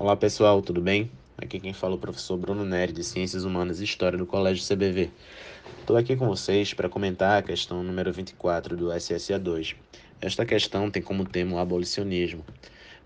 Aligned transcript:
Olá 0.00 0.14
pessoal, 0.14 0.62
tudo 0.62 0.80
bem? 0.80 1.10
Aqui 1.36 1.58
quem 1.58 1.72
fala 1.72 1.94
é 1.94 1.96
o 1.96 1.98
professor 1.98 2.36
Bruno 2.36 2.64
Neri, 2.64 2.92
de 2.92 3.02
Ciências 3.02 3.44
Humanas 3.44 3.80
e 3.80 3.84
História 3.84 4.16
do 4.16 4.24
Colégio 4.24 4.64
CBV. 4.64 5.10
Estou 5.80 5.96
aqui 5.96 6.14
com 6.14 6.28
vocês 6.28 6.72
para 6.72 6.88
comentar 6.88 7.36
a 7.36 7.42
questão 7.42 7.82
número 7.82 8.12
24 8.12 8.76
do 8.76 8.90
SSA2. 8.90 9.74
Esta 10.20 10.46
questão 10.46 10.88
tem 10.88 11.02
como 11.02 11.24
tema 11.24 11.56
o 11.56 11.58
abolicionismo. 11.58 12.46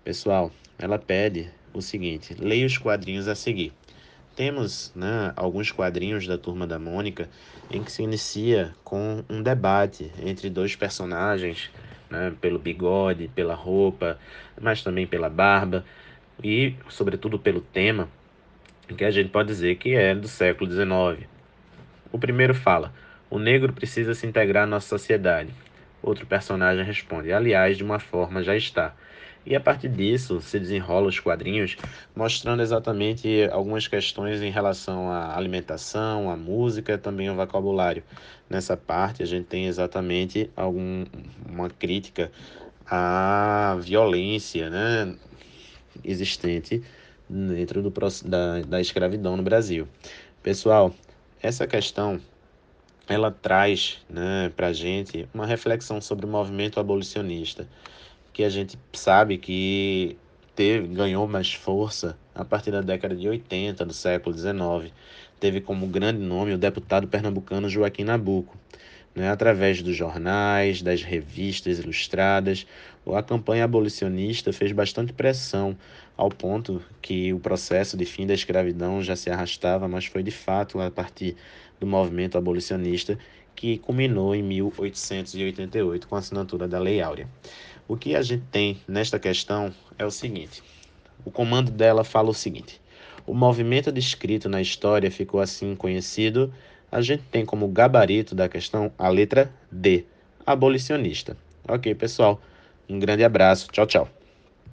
Pessoal, 0.03 0.51
ela 0.77 0.99
pede 0.99 1.49
o 1.73 1.81
seguinte: 1.81 2.35
leia 2.39 2.63
os 2.63 2.77
quadrinhos 2.77 3.27
a 3.27 3.33
seguir. 3.33 3.73
Temos 4.35 4.91
né, 4.95 5.33
alguns 5.35 5.71
quadrinhos 5.71 6.27
da 6.27 6.37
Turma 6.37 6.67
da 6.67 6.77
Mônica 6.77 7.27
em 7.71 7.83
que 7.83 7.91
se 7.91 8.03
inicia 8.03 8.71
com 8.83 9.23
um 9.27 9.41
debate 9.41 10.11
entre 10.23 10.47
dois 10.47 10.75
personagens, 10.75 11.71
né, 12.07 12.31
pelo 12.39 12.59
bigode, 12.59 13.31
pela 13.33 13.55
roupa, 13.55 14.19
mas 14.61 14.83
também 14.83 15.07
pela 15.07 15.27
barba 15.27 15.83
e, 16.41 16.75
sobretudo, 16.89 17.37
pelo 17.37 17.61
tema, 17.61 18.07
que 18.95 19.03
a 19.03 19.11
gente 19.11 19.29
pode 19.29 19.47
dizer 19.47 19.75
que 19.75 19.95
é 19.95 20.13
do 20.13 20.27
século 20.27 20.71
XIX. 20.71 21.27
O 22.11 22.19
primeiro 22.19 22.53
fala: 22.53 22.93
o 23.29 23.39
negro 23.39 23.73
precisa 23.73 24.13
se 24.13 24.27
integrar 24.27 24.63
à 24.63 24.67
nossa 24.67 24.87
sociedade. 24.87 25.49
Outro 26.01 26.25
personagem 26.25 26.83
responde: 26.83 27.33
aliás, 27.33 27.77
de 27.77 27.83
uma 27.83 27.99
forma 27.99 28.43
já 28.43 28.55
está. 28.55 28.93
E 29.45 29.55
a 29.55 29.59
partir 29.59 29.89
disso 29.89 30.39
se 30.39 30.57
desenrola 30.57 31.07
os 31.07 31.19
quadrinhos 31.19 31.75
mostrando 32.15 32.61
exatamente 32.61 33.49
algumas 33.51 33.87
questões 33.87 34.41
em 34.41 34.49
relação 34.49 35.11
à 35.11 35.35
alimentação, 35.35 36.29
à 36.29 36.37
música, 36.37 36.97
também 36.97 37.27
ao 37.27 37.35
vocabulário. 37.35 38.03
Nessa 38.49 38.77
parte 38.77 39.21
a 39.21 39.25
gente 39.25 39.45
tem 39.45 39.65
exatamente 39.65 40.49
uma 41.45 41.69
crítica 41.69 42.31
à 42.89 43.77
violência, 43.81 44.69
né? 44.69 45.13
Existente 46.03 46.81
dentro 47.29 47.81
do, 47.81 47.93
da, 48.25 48.61
da 48.61 48.81
escravidão 48.81 49.35
no 49.37 49.43
Brasil. 49.43 49.87
Pessoal, 50.41 50.93
essa 51.41 51.65
questão 51.67 52.19
ela 53.07 53.31
traz 53.31 53.99
né, 54.09 54.51
para 54.55 54.67
a 54.67 54.73
gente 54.73 55.27
uma 55.33 55.45
reflexão 55.45 55.99
sobre 55.99 56.25
o 56.25 56.29
movimento 56.29 56.79
abolicionista, 56.79 57.67
que 58.31 58.43
a 58.43 58.49
gente 58.49 58.77
sabe 58.93 59.37
que 59.37 60.17
teve, 60.55 60.87
ganhou 60.87 61.27
mais 61.27 61.53
força 61.53 62.17
a 62.33 62.45
partir 62.45 62.71
da 62.71 62.81
década 62.81 63.15
de 63.15 63.27
80 63.27 63.85
do 63.85 63.93
século 63.93 64.35
XIX. 64.35 64.93
Teve 65.39 65.59
como 65.59 65.85
grande 65.87 66.19
nome 66.19 66.53
o 66.53 66.57
deputado 66.57 67.07
pernambucano 67.07 67.69
Joaquim 67.69 68.05
Nabuco 68.05 68.57
né, 69.15 69.29
através 69.29 69.81
dos 69.81 69.95
jornais, 69.95 70.81
das 70.81 71.03
revistas 71.03 71.79
ilustradas. 71.79 72.65
A 73.13 73.21
campanha 73.21 73.65
abolicionista 73.65 74.51
fez 74.53 74.71
bastante 74.71 75.13
pressão, 75.13 75.77
ao 76.15 76.29
ponto 76.29 76.81
que 77.01 77.33
o 77.33 77.39
processo 77.39 77.97
de 77.97 78.05
fim 78.05 78.25
da 78.25 78.33
escravidão 78.33 79.01
já 79.01 79.15
se 79.15 79.29
arrastava, 79.29 79.87
mas 79.87 80.05
foi 80.05 80.23
de 80.23 80.31
fato 80.31 80.79
a 80.79 80.89
partir 80.89 81.35
do 81.79 81.87
movimento 81.87 82.37
abolicionista 82.37 83.17
que 83.55 83.77
culminou 83.77 84.33
em 84.33 84.41
1888 84.41 86.07
com 86.07 86.15
a 86.15 86.19
assinatura 86.19 86.67
da 86.67 86.79
Lei 86.79 87.01
Áurea. 87.01 87.27
O 87.87 87.97
que 87.97 88.15
a 88.15 88.21
gente 88.21 88.43
tem 88.51 88.79
nesta 88.87 89.19
questão 89.19 89.73
é 89.97 90.05
o 90.05 90.11
seguinte: 90.11 90.63
o 91.25 91.31
comando 91.31 91.71
dela 91.71 92.03
fala 92.03 92.29
o 92.29 92.33
seguinte. 92.33 92.81
O 93.25 93.33
movimento 93.33 93.91
descrito 93.91 94.49
na 94.49 94.61
história 94.61 95.09
ficou 95.09 95.39
assim 95.39 95.75
conhecido 95.75 96.53
a 96.93 97.01
gente 97.01 97.23
tem 97.23 97.43
como 97.43 97.67
gabarito 97.67 98.35
da 98.35 98.47
questão 98.47 98.91
a 98.99 99.09
letra 99.09 99.51
D, 99.71 100.05
abolicionista. 100.45 101.35
Ok, 101.67 101.95
pessoal? 101.95 102.39
Um 102.87 102.99
grande 102.99 103.23
abraço. 103.23 103.67
Tchau, 103.71 103.87
tchau. 103.87 104.22